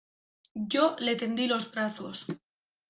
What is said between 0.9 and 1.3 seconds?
le